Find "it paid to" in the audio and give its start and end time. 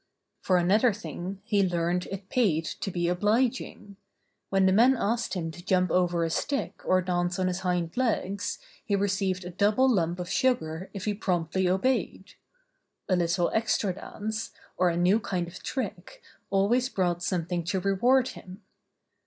2.07-2.89